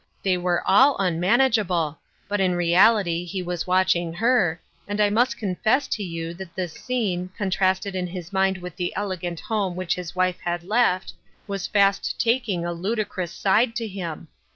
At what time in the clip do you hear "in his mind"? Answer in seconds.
7.93-8.57